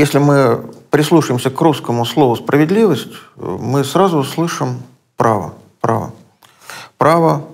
[0.00, 4.82] Если мы прислушаемся к русскому слову «справедливость», мы сразу услышим
[5.16, 5.54] право.
[5.80, 6.12] Право.
[6.96, 7.44] Право,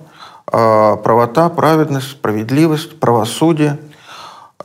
[0.45, 3.79] а, правота, праведность, справедливость, правосудие.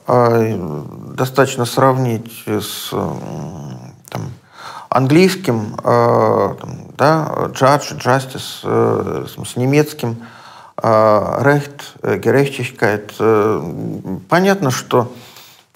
[0.07, 4.32] А, достаточно сравнить с там,
[4.89, 6.57] английским, а,
[6.96, 10.17] да, judge, justice, э, с немецким
[10.77, 13.13] recht, gerechtigkeit.
[13.18, 15.13] Э, понятно, что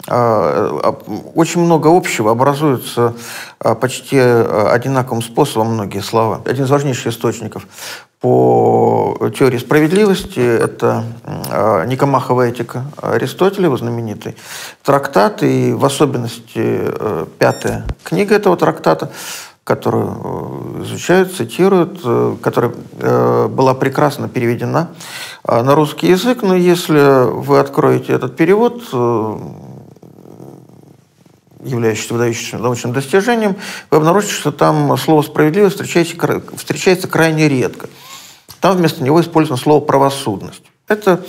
[0.08, 0.90] а,
[1.34, 3.14] очень много общего образуется
[3.58, 6.42] а, почти а, одинаковым способом многие слова.
[6.44, 7.66] Один из важнейших источников
[8.26, 11.04] по теории справедливости– это
[11.86, 14.34] Никомахова этика Аристотеля, его знаменитый
[14.82, 16.80] трактат, и в особенности
[17.38, 19.12] пятая книга этого трактата,
[19.62, 22.00] которую изучают, цитируют,
[22.42, 22.72] которая
[23.46, 24.88] была прекрасно переведена
[25.46, 26.42] на русский язык.
[26.42, 28.82] Но если вы откроете этот перевод,
[31.62, 33.54] являющийся выдающимся научным достижением,
[33.92, 37.88] вы обнаружите, что там слово «справедливость» встречается, встречается крайне редко.
[38.66, 40.64] Там вместо него использовано слово «правосудность».
[40.88, 41.20] Это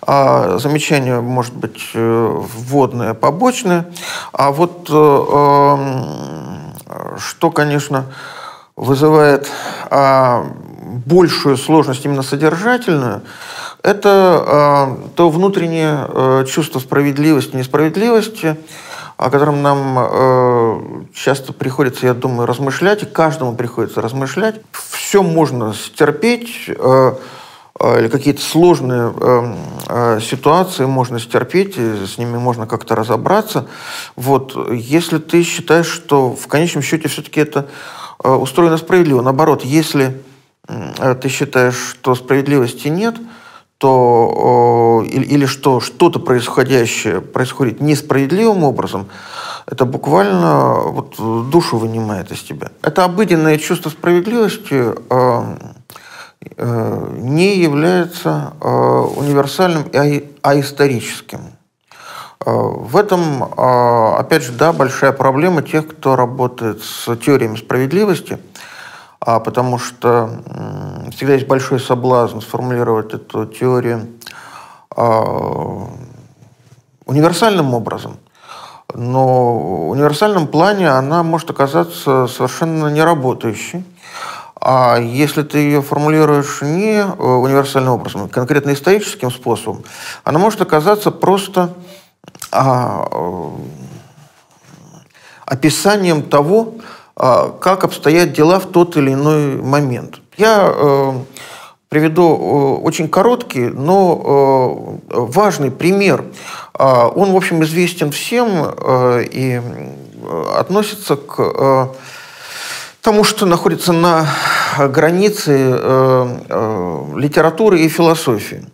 [0.00, 3.84] а, замечание может быть э, вводное, побочное.
[4.32, 5.76] А вот э,
[7.18, 8.06] что, конечно,
[8.74, 9.50] вызывает
[9.90, 10.46] а,
[11.04, 13.20] большую сложность именно содержательную,
[13.82, 14.08] это
[14.46, 18.56] а, то внутреннее а, чувство справедливости, несправедливости,
[19.18, 20.80] о котором нам э,
[21.12, 24.60] часто приходится, я думаю, размышлять, и каждому приходится размышлять.
[24.70, 27.12] Все можно стерпеть, э,
[27.80, 29.54] э, или какие-то сложные э,
[29.88, 33.66] э, ситуации можно стерпеть, с ними можно как-то разобраться.
[34.14, 37.66] Вот, если ты считаешь, что в конечном счете все-таки это
[38.22, 40.22] э, устроено справедливо, наоборот, если
[40.68, 43.16] э, ты считаешь, что справедливости нет–
[43.78, 49.08] то, или, или что что-то происходящее происходит несправедливым образом,
[49.66, 52.72] это буквально вот душу вынимает из тебя.
[52.82, 55.56] Это обыденное чувство справедливости э,
[56.56, 61.40] э, не является э, универсальным, а, а историческим.
[62.44, 68.38] В этом, опять же, да, большая проблема тех, кто работает с теориями справедливости–
[69.20, 70.30] а потому что
[71.18, 74.06] всегда есть большой соблазн сформулировать эту теорию
[74.94, 75.88] а,
[77.06, 78.18] универсальным образом.
[78.94, 83.84] Но в универсальном плане она может оказаться совершенно неработающей.
[84.60, 89.82] А если ты ее формулируешь не э, универсальным образом, а конкретно историческим способом,
[90.22, 91.74] она может оказаться просто
[92.52, 93.50] а, э,
[95.46, 96.74] описанием того,
[97.16, 100.20] а, как обстоят дела в тот или иной момент.
[100.38, 101.12] Я э,
[101.88, 106.24] приведу э, очень короткий, но э, важный пример.
[106.74, 108.66] А, он, в общем, известен всем
[109.32, 109.60] и
[110.54, 111.90] относится к
[113.02, 114.26] тому, что находится на
[114.78, 115.52] границе
[117.16, 118.64] литературы и философии.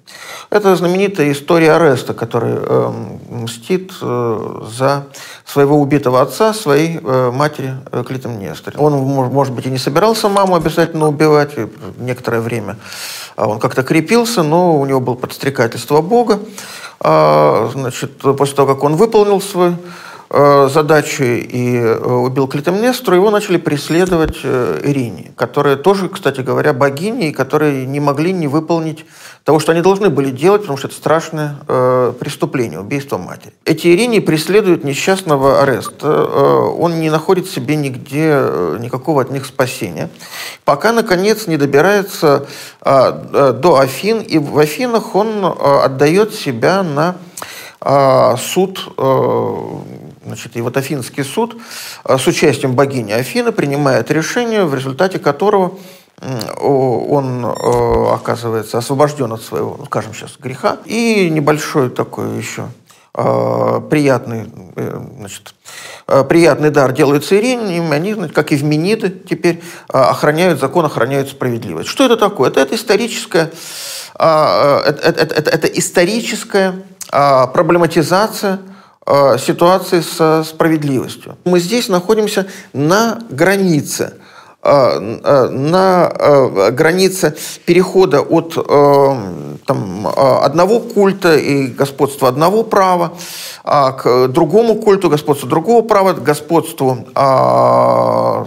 [0.55, 2.93] Это знаменитая история ареста, который э,
[3.29, 5.07] мстит э, за
[5.45, 8.75] своего убитого отца, своей э, матери э, Клитемнестре.
[8.79, 11.57] Он, может быть, и не собирался маму обязательно убивать
[11.99, 12.77] некоторое время.
[13.35, 16.39] А он как-то крепился, но у него было подстрекательство Бога.
[17.01, 20.14] А, значит, после того, как он выполнил свой Э,
[20.69, 27.31] задачи и э, убил Клитемнестру, его начали преследовать э, Ирине, которые тоже, кстати говоря, богини,
[27.31, 29.07] которые не могли не выполнить
[29.45, 31.57] того, что они должны были делать, потому что это страшное
[32.19, 33.53] преступление, убийство матери.
[33.67, 36.25] Эти Ирине преследуют несчастного ареста.
[36.65, 38.43] Он не находит себе нигде
[38.81, 40.09] никакого от них спасения,
[40.65, 42.47] пока, наконец, не добирается
[42.83, 47.17] до Афин, и в Афинах он отдает себя на
[48.39, 48.95] суд
[50.25, 51.57] Значит, и вот Афинский суд
[52.05, 55.79] э, с участием богини Афины принимает решение, в результате которого
[56.61, 60.79] он э, оказывается освобожден от своего, ну, скажем сейчас, греха.
[60.87, 62.69] И небольшой такой еще
[63.15, 64.47] э, приятный,
[65.19, 65.55] значит,
[66.29, 71.89] приятный дар делается Ирине, они, как и в Мениды, теперь охраняют закон, охраняют справедливость.
[71.89, 72.49] Что это такое?
[72.49, 73.51] Это, это историческая,
[74.15, 76.75] это, это, это, это историческая
[77.11, 78.74] проблематизация Э,
[79.39, 81.37] ситуации со справедливостью.
[81.45, 84.15] Мы здесь находимся на границе
[84.65, 86.09] на
[86.71, 87.37] границе
[87.67, 88.55] перехода от
[89.67, 93.13] там, одного культа и господства одного права
[93.63, 97.07] к другому культу, господству другого права, господству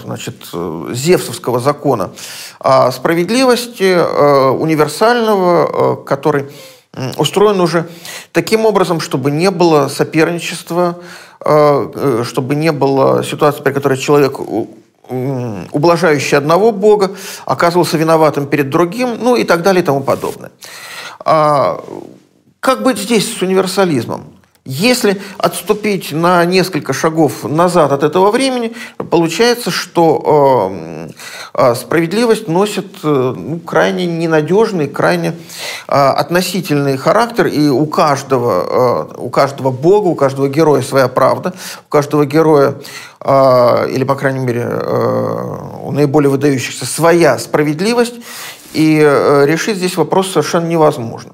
[0.03, 0.35] значит,
[0.91, 2.09] Зевсовского закона
[2.91, 3.95] справедливости,
[4.57, 6.47] универсального, который
[7.17, 7.87] устроен уже
[8.31, 10.99] таким образом, чтобы не было соперничества,
[11.45, 14.39] э, э, чтобы не было ситуации, при которой человек
[15.71, 17.11] ублажающий одного бога,
[17.45, 20.51] оказывался виноватым перед другим, ну и так далее и тому подобное.
[21.23, 21.81] А
[22.59, 24.36] как быть здесь с универсализмом?
[24.69, 28.73] Если отступить на несколько шагов назад от этого времени,
[29.09, 31.09] получается, что э,
[31.53, 35.35] э, справедливость носит э, ну, крайне ненадежный, крайне
[35.87, 41.53] относительный характер, и у каждого, у каждого бога, у каждого героя своя правда,
[41.85, 42.75] у каждого героя,
[43.23, 44.67] или, по крайней мере,
[45.81, 48.15] у наиболее выдающихся своя справедливость,
[48.73, 48.97] и
[49.45, 51.31] решить здесь вопрос совершенно невозможно.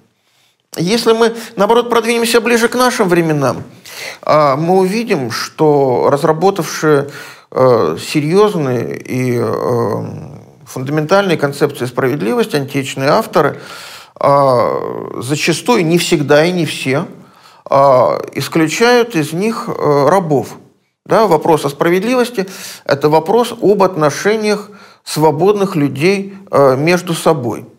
[0.78, 3.64] Если мы, наоборот, продвинемся ближе к нашим временам,
[4.22, 7.10] а, мы увидим, что разработавшие
[7.52, 10.06] э, серьезные и э,
[10.66, 13.60] фундаментальные концепции справедливости античные авторы
[14.16, 17.06] а, зачастую, не всегда и не все,
[17.66, 20.58] а, исключают из них э, рабов.
[21.06, 22.48] Да, вопрос о справедливости–
[22.86, 24.72] это вопрос об отношениях
[25.04, 26.34] свободных людей
[26.78, 27.66] между собой–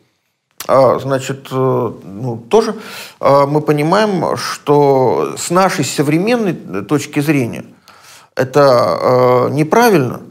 [0.67, 2.75] значит, э, ну, тоже
[3.21, 7.65] а, мы понимаем, что с нашей современной точки зрения
[8.35, 10.23] это э, неправильно.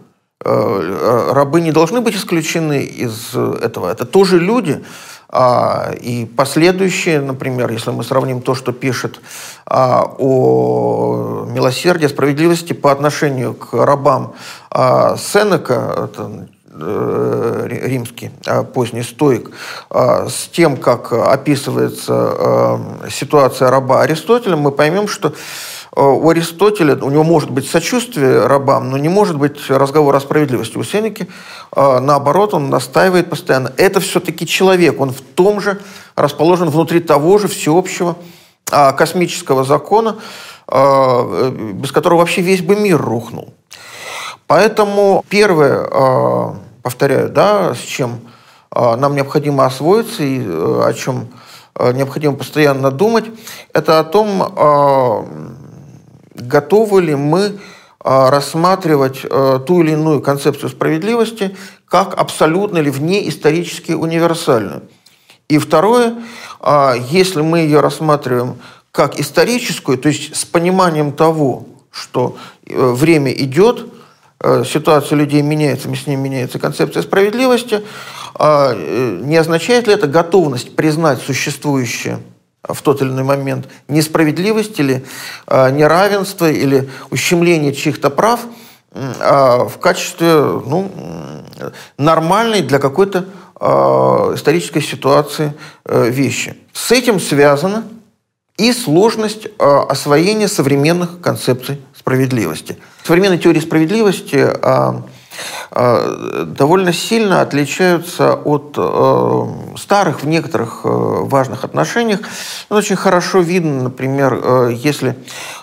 [0.44, 3.91] Э, рабы не должны быть исключены из этого.
[3.91, 4.83] Это тоже люди.
[5.30, 9.21] А, и последующие, например, если мы сравним то, что пишет
[9.65, 14.33] о милосердии, справедливости по отношению к рабам
[14.71, 19.52] Сенека, это Э, римский, а, поздний стоик,
[19.90, 22.80] а, с тем, как описывается а,
[23.10, 25.34] ситуация раба Аристотеля, мы поймем, что
[25.96, 30.75] у Аристотеля, у него может быть сочувствие рабам, но не может быть разговор о справедливости.
[30.75, 31.28] У Сенеки,
[31.75, 33.72] наоборот, он настаивает постоянно.
[33.78, 35.80] Это все-таки человек, он в том же
[36.16, 38.16] расположен внутри того же всеобщего
[38.66, 40.16] космического закона,
[40.68, 43.54] без которого вообще весь бы мир рухнул.
[44.53, 48.19] Поэтому первое, а, повторяю, да, с чем
[48.69, 51.29] а, нам необходимо освоиться и э, о чем
[51.73, 53.25] э, необходимо постоянно думать,
[53.73, 55.25] это о том, а,
[56.35, 57.57] готовы ли мы
[58.00, 61.57] рассматривать э, ту или иную концепцию справедливости
[61.88, 64.83] как абсолютно или вне исторически универсальную.
[65.50, 66.13] И второе,
[67.09, 68.59] если мы ее рассматриваем
[68.91, 73.88] как историческую, то есть с пониманием того, что время идет,
[74.65, 77.83] ситуация людей меняется, с ним меняется концепция справедливости,
[78.35, 82.19] а, э, не означает ли это готовность признать существующее
[82.68, 85.06] в тот или иной момент несправедливость или
[85.45, 88.39] а, неравенство или ущемление чьих-то прав
[88.91, 90.91] а, в качестве ну,
[91.97, 93.25] нормальной для какой-то
[94.36, 95.53] исторической ситуации
[95.86, 96.57] э, вещи.
[96.74, 97.86] С этим связано
[98.57, 102.77] и сложность освоения современных концепций справедливости.
[103.05, 105.03] Современные теории справедливости а,
[105.71, 112.19] а, довольно сильно отличаются от э, старых в некоторых э, важных отношениях.
[112.69, 115.15] очень хорошо видно, например, э, если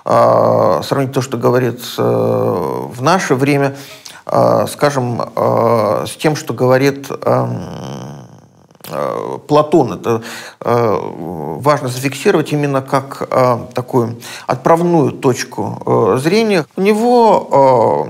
[0.06, 3.76] а, сравнить то, что говорится в наше время,
[4.24, 7.89] скажем, с тем, что говорит Э,
[9.46, 9.92] Платон.
[9.94, 10.22] Это
[10.60, 16.66] э, важно зафиксировать именно как э, такую отправную точку зрения.
[16.76, 18.08] У него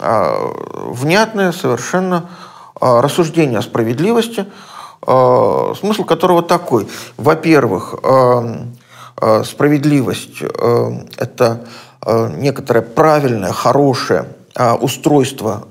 [0.00, 2.30] внятное совершенно
[2.80, 4.46] рассуждение о справедливости,
[5.02, 6.88] смысл которого такой.
[7.16, 7.94] Во-первых,
[9.44, 10.42] справедливость–
[11.18, 11.66] это
[12.36, 14.26] некоторое правильное, хорошее
[14.80, 15.64] устройство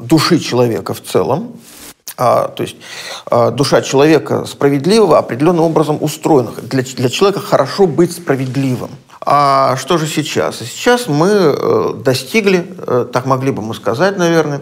[0.00, 1.52] души человека в целом,
[2.20, 2.76] то есть
[3.30, 6.50] а, душа человека справедливого определенным образом устроена.
[6.62, 8.90] Для, для человека хорошо быть справедливым.
[9.22, 10.58] А что же сейчас?
[10.58, 14.60] Сейчас мы э, достигли, э, так могли бы мы сказать, наверное,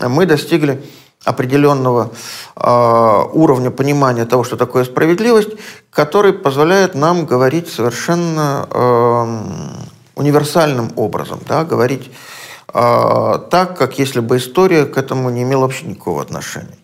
[0.00, 0.82] мы достигли
[1.24, 2.10] определенного
[2.56, 5.50] э, уровня понимания того, что такое справедливость,
[5.90, 12.35] который позволяет нам говорить совершенно э, универсальным образом, да, говорить а,
[12.72, 16.76] так, как если бы история к этому не имела вообще никакого отношения.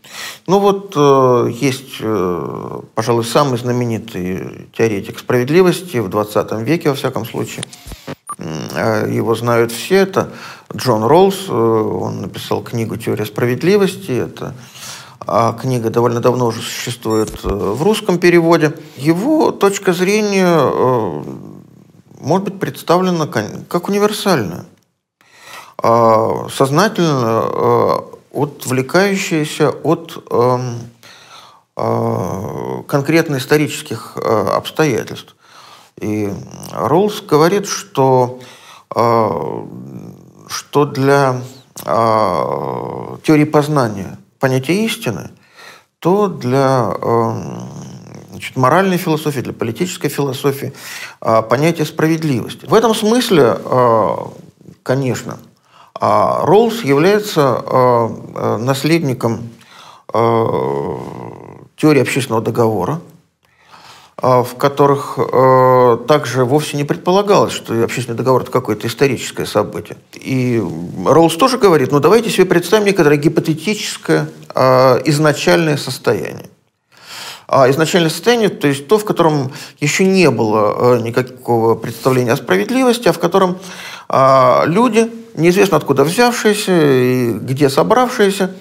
[0.47, 7.25] Ну вот э, есть, э, пожалуй, самый знаменитый теоретик справедливости в 20 веке, во всяком
[7.25, 7.65] случае,
[8.39, 9.97] Его знают все.
[9.97, 10.31] Это
[10.75, 11.49] Джон Роллс.
[11.49, 14.13] Он написал книгу «Теория справедливости».
[14.13, 14.55] Это
[15.25, 18.75] а книга довольно давно уже существует в русском переводе.
[18.97, 20.59] Его точка зрения
[22.21, 24.65] может быть представлена как универсальная,
[25.83, 30.93] сознательно отвлекающаяся от эм,
[31.75, 35.35] Э, конкретно исторических э, обстоятельств.
[35.99, 36.31] И
[36.73, 38.41] Роллс говорит, что,
[40.49, 41.43] что для
[41.77, 45.31] теории познания понятия истины,
[45.99, 46.93] то для
[48.31, 50.73] значит, моральной философии, для политической философии
[51.21, 52.67] понятие справедливости.
[52.67, 53.59] В этом смысле,
[54.83, 55.39] конечно,
[56.03, 58.11] Роллс является
[58.59, 59.51] наследником
[60.13, 63.01] теории общественного договора,
[64.17, 65.17] а, в которых
[66.07, 69.97] также вовсе не предполагалось, что общественный договор– это какое-то историческое событие.
[70.15, 70.61] И
[71.07, 74.29] Роуз тоже говорит, ну давайте себе представим некоторое гипотетическое
[75.05, 76.51] изначальное состояние.
[77.47, 83.09] А изначальное состояние, то есть то, в котором еще не было никакого представления о справедливости,
[83.09, 83.59] а в котором
[84.67, 88.55] люди, неизвестно откуда взявшиеся и где собравшиеся,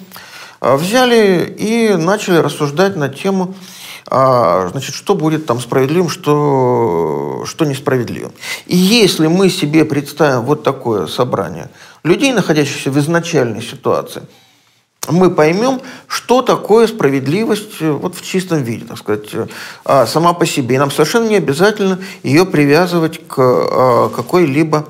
[0.60, 3.56] а, взяли и начали рассуждать на тему,
[4.08, 8.32] а, значит, что будет там справедливым, что, что несправедливым.
[8.68, 11.70] И если мы себе представим вот такое собрание
[12.04, 14.24] людей, находящихся в изначальной ситуации,
[15.10, 19.30] мы поймем, что такое справедливость вот в чистом виде, так сказать,
[19.84, 20.76] а, сама по себе.
[20.76, 24.88] И нам совершенно не обязательно ее привязывать к какой-либо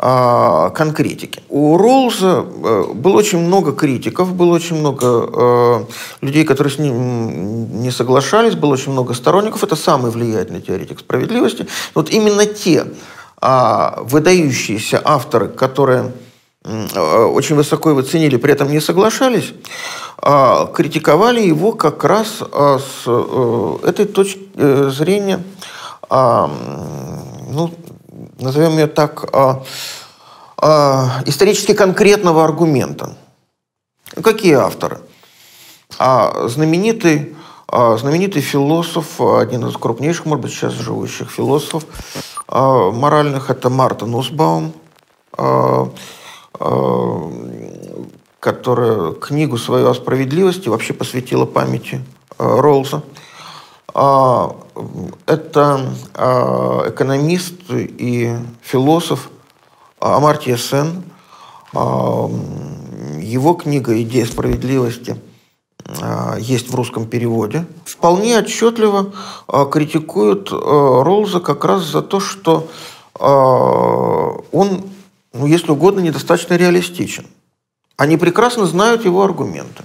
[0.00, 1.42] конкретики.
[1.50, 5.84] У Роллза э, было очень много критиков, было очень много э,
[6.22, 9.62] людей, которые с ним не соглашались, было очень много сторонников.
[9.62, 11.66] Это самый влиятельный теоретик справедливости.
[11.94, 12.86] Вот именно те
[13.42, 16.12] а, выдающиеся авторы, которые
[16.64, 19.52] э, очень высоко его ценили, при этом не соглашались,
[20.16, 23.06] а, критиковали его как раз с
[23.84, 24.48] этой точки
[24.90, 25.42] зрения
[26.08, 27.70] ну,
[28.40, 29.62] назовем ее так, а,
[30.56, 33.16] а, исторически конкретного аргумента.
[34.22, 34.98] Какие авторы?
[35.98, 37.36] А, знаменитый,
[37.68, 41.84] знаменитый философ, один из крупнейших, может быть, сейчас живущих философов
[42.48, 44.72] моральных, это Мартин Нусбаум,
[46.60, 47.30] а,
[48.40, 52.04] которая книгу свою о справедливости вообще посвятила памяти
[52.38, 53.02] а, Роллса.
[53.94, 54.56] А,
[55.26, 59.30] это а, экономист и философ
[59.98, 61.02] Амартия Сен.
[61.74, 62.30] А,
[63.20, 65.20] его книга «Идея справедливости»
[66.38, 67.66] есть в русском переводе.
[67.84, 69.12] Вполне отчетливо
[69.72, 72.68] критикуют Ролза как раз за то, что
[73.18, 74.84] он,
[75.32, 77.26] ну, если угодно, недостаточно реалистичен.
[77.96, 79.82] Они прекрасно знают его аргументы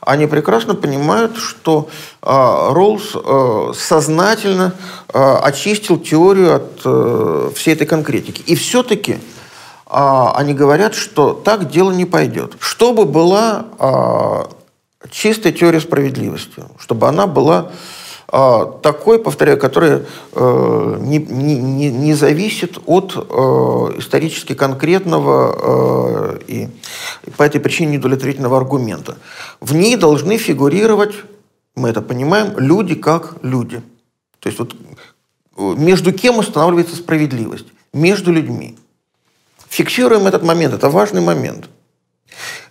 [0.00, 1.88] они прекрасно понимают, что
[2.22, 4.74] э, Роллс э, сознательно
[5.12, 8.42] э, очистил теорию от э, всей этой конкретики.
[8.42, 9.18] И все-таки э,
[10.34, 12.54] они говорят, что так дело не пойдет.
[12.60, 17.70] Чтобы была э, чистая теория справедливости, чтобы она была
[18.32, 20.02] а, такой, повторяю, который
[20.32, 23.18] э, не, не, не зависит от э,
[23.98, 26.68] исторически конкретного э, и
[27.36, 29.18] по этой причине недовлетворительного аргумента.
[29.60, 31.14] В ней должны фигурировать,
[31.74, 33.82] мы это понимаем, люди как люди.
[34.38, 34.74] То есть вот
[35.56, 37.66] между кем устанавливается справедливость?
[37.92, 38.78] Между людьми.
[39.68, 41.68] Фиксируем этот момент, это важный момент–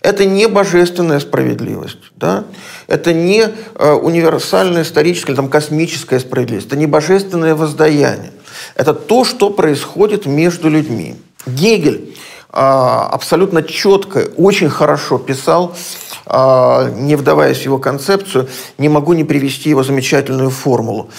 [0.02, 2.44] это не божественная справедливость, да?
[2.86, 3.42] это не
[3.74, 8.32] э, универсальная историческая или там, космическая справедливость, это не божественное воздаяние.
[8.74, 11.16] Это то, что происходит между людьми.
[11.46, 15.74] Гегель э, абсолютно четко, очень хорошо писал,
[16.26, 21.10] э, не вдаваясь в его концепцию, не могу не привести его замечательную формулу.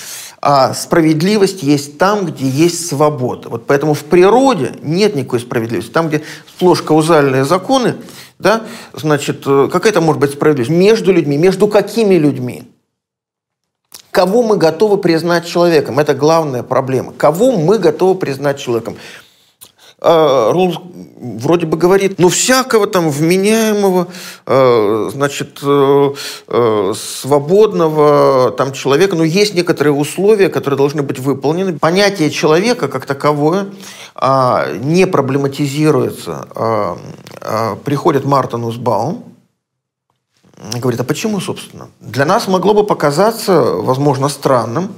[0.42, 3.50] А справедливость есть там, где есть свобода.
[3.50, 5.92] Вот поэтому в природе нет никакой справедливости.
[5.92, 7.96] Там, где сплошь каузальные законы,
[8.40, 10.72] да, значит, э, какая это может быть справедливость?
[10.72, 11.38] Между людьми.
[11.38, 12.64] Между какими людьми?
[14.10, 16.00] Кого мы готовы признать человеком?
[16.00, 17.14] Это главная проблема.
[17.14, 18.98] Кого мы готовы признать человеком?
[20.04, 20.74] А, Ролл
[21.22, 24.08] вроде бы говорит, ну, всякого там вменяемого,
[24.48, 26.14] э, значит, э,
[26.48, 31.78] э, свободного там человека, но есть некоторые условия, которые должны быть выполнены.
[31.78, 33.68] Понятие человека как таковое
[34.16, 36.48] а, не проблематизируется.
[36.56, 36.98] А,
[37.84, 39.24] приходит Мартин Узбаум,
[40.76, 41.90] говорит, а почему, собственно?
[42.00, 44.92] Для нас могло бы показаться, возможно, странным,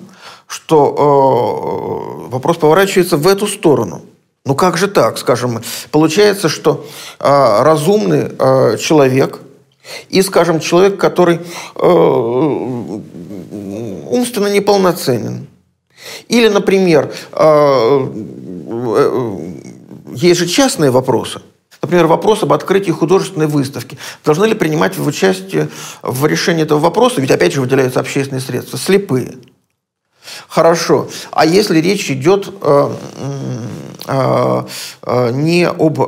[0.48, 4.02] что вопрос поворачивается в эту сторону–
[4.46, 6.86] Ну как же так, скажем, получается, что
[7.20, 9.40] э, разумный э, человек
[10.10, 11.40] и, скажем, человек, который
[11.76, 11.88] э,
[14.10, 15.48] умственно неполноценен.
[16.28, 18.12] Или, например, э,
[18.92, 19.40] э,
[20.14, 21.42] есть же частные вопросы.
[21.82, 23.98] Например, вопрос об открытии художественной выставки.
[24.26, 25.70] Должны ли принимать в участие
[26.02, 29.38] в решении этого вопроса, ведь опять же выделяются общественные средства, слепые.
[30.48, 31.10] Хорошо.
[31.32, 32.90] А если речь идет э,
[34.06, 36.04] не об э,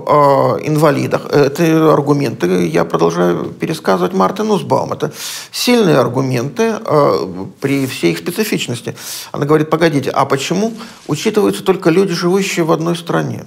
[0.64, 5.14] инвалидах, это аргументы, я продолжаю пересказывать Мартин Усбаум, это
[5.52, 8.96] сильные аргументы э, при всей их специфичности.
[9.32, 10.74] Она говорит, погодите, а почему
[11.08, 13.46] учитываются только люди, живущие в одной стране?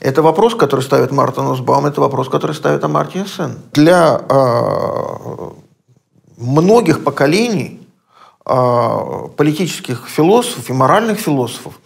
[0.00, 3.58] Это вопрос, который ставит Мартин Усбаум, это вопрос, который ставит Амартия Сен.
[3.72, 5.50] Для э,
[6.36, 7.80] многих поколений
[8.44, 11.80] политических философов и моральных философов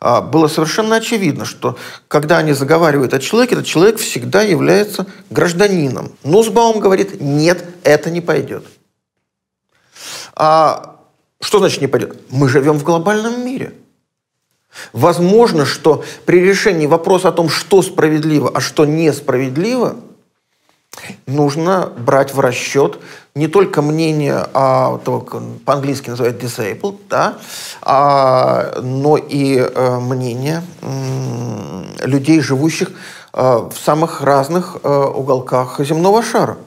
[0.00, 1.76] было совершенно очевидно, что
[2.06, 6.12] когда они заговаривают о человеке, этот человек всегда является гражданином.
[6.22, 8.64] Нусбаум говорит, нет, это не пойдет.
[10.34, 11.00] А
[11.40, 12.16] что значит не пойдет?
[12.30, 13.74] Мы живем в глобальном мире.
[14.92, 19.96] Возможно, что при решении вопроса о том, что справедливо, а что несправедливо–
[21.26, 22.98] нужно брать в расчет
[23.34, 24.98] не только мнение, а,
[25.64, 27.38] по-английски называют disabled, да,
[27.82, 30.62] а, но и а, мнение
[32.00, 32.90] людей, живущих
[33.32, 36.58] а, в самых разных а, уголках земного шара.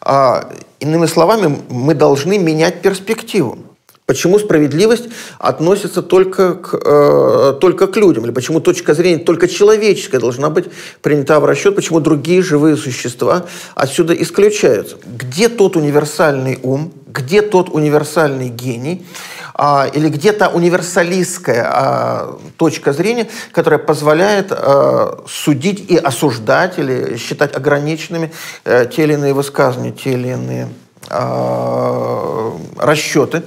[0.00, 0.50] А,
[0.80, 3.58] иными словами, мы должны менять перспективу.
[4.06, 5.08] Почему справедливость
[5.38, 8.26] относится только к, э, только к людям?
[8.26, 10.66] Или почему точка зрения только человеческая должна быть
[11.00, 11.74] принята в расчет?
[11.74, 14.96] Почему другие живые существа отсюда исключаются?
[15.06, 16.92] Где тот универсальный ум?
[17.06, 19.06] Где тот универсальный гений?
[19.54, 27.16] А, или где то универсалистская а, точка зрения, которая позволяет а, судить и осуждать или
[27.16, 28.32] считать ограниченными
[28.66, 30.68] а, те или иные высказывания, те или иные
[31.08, 33.44] а, расчеты?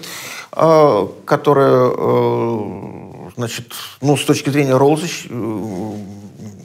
[0.59, 5.95] А, которые, э, значит, ну, с точки зрения Роллза э,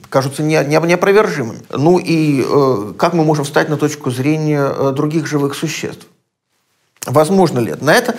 [0.09, 1.59] кажутся не, не, неопровержимыми.
[1.69, 6.07] Ну и э, как мы можем встать на точку зрения других живых существ?
[7.05, 7.85] Возможно ли это?
[7.85, 8.15] На это,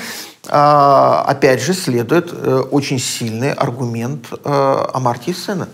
[0.46, 2.32] а, опять же, следует
[2.70, 5.68] очень сильный аргумент Амартии Сена,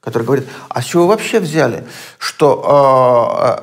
[0.00, 1.86] который говорит, а с чего вы вообще взяли,
[2.18, 3.62] что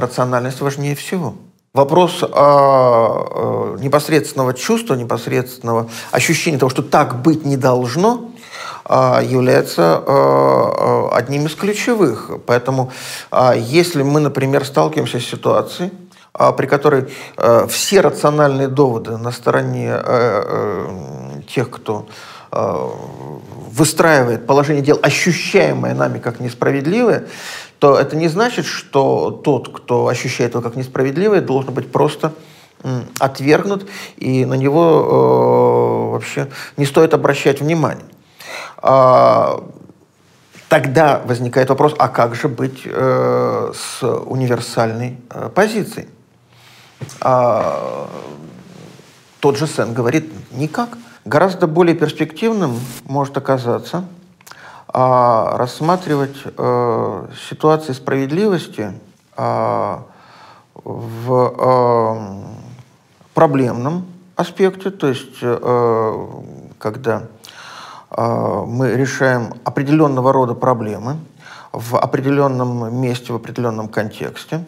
[0.00, 1.34] рациональность важнее всего?
[1.74, 8.30] Вопрос а, непосредственного чувства, непосредственного ощущения того, что так быть не должно,
[8.84, 12.30] а, является а, одним из ключевых.
[12.44, 12.92] Поэтому
[13.56, 15.92] если мы, например, сталкиваемся с ситуацией,
[16.58, 17.08] при которой
[17.68, 19.96] все рациональные доводы на стороне
[21.54, 22.06] тех, кто
[22.50, 27.28] выстраивает положение дел, ощущаемое нами как несправедливое,
[27.82, 32.32] то это не значит, что тот, кто ощущает его как несправедливое, должен быть просто
[33.18, 38.04] отвергнут, и на него э, вообще не стоит обращать внимание.
[38.76, 39.64] А,
[40.68, 46.06] тогда возникает вопрос, а как же быть э, с универсальной э, позицией?
[47.20, 48.08] А,
[49.40, 50.98] тот же Сен говорит, никак.
[51.24, 54.04] Гораздо более перспективным может оказаться
[54.94, 58.92] а, рассматривать э, ситуации справедливости
[59.36, 59.96] э,
[60.74, 62.44] в э,
[63.32, 66.26] проблемном аспекте, то есть э,
[66.78, 67.22] когда
[68.10, 71.16] э, мы решаем определенного рода проблемы
[71.72, 74.64] в определенном месте, в определенном контексте.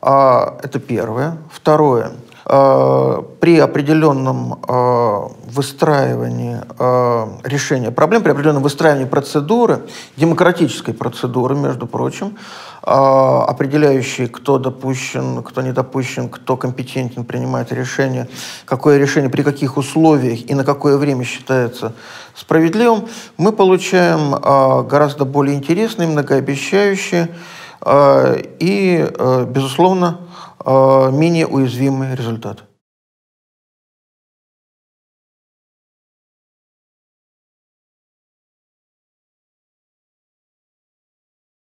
[0.00, 1.36] Э, это первое.
[1.50, 2.12] Второе–
[2.50, 9.82] при определенном э, выстраивании э, решения проблем, при определенном выстраивании процедуры,
[10.16, 12.36] демократической процедуры, между прочим,
[12.82, 18.26] определяющей, кто допущен, кто не допущен, кто компетентен принимать решение,
[18.64, 21.92] какое решение, при каких условиях и на какое время считается
[22.34, 24.30] справедливым, мы получаем
[24.88, 27.28] гораздо более интересные, многообещающие
[27.86, 29.08] и,
[29.46, 30.29] безусловно, Э,
[30.64, 32.69] менее уязвимый результат.